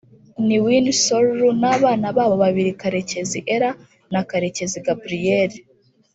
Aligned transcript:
Niwin 0.47 0.85
Sorlu 1.05 1.47
n’abana 1.61 2.05
babo 2.15 2.35
babiri 2.43 2.71
Karekezi 2.81 3.39
Ellah 3.55 3.75
na 4.13 4.21
Karekezi 4.29 4.77
Gabriel 4.87 5.51